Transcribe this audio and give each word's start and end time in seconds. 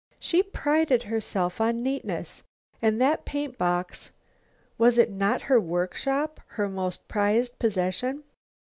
She 0.17 0.41
prided 0.41 1.03
herself 1.03 1.61
on 1.61 1.83
neatness. 1.83 2.41
And 2.81 2.99
that 2.99 3.23
paint 3.23 3.59
box, 3.59 4.09
was 4.79 4.97
it 4.97 5.11
not 5.11 5.43
her 5.43 5.59
work 5.59 5.93
shop, 5.93 6.41
her 6.57 6.67
most 6.67 7.07
prized 7.07 7.59
possession? 7.59 8.23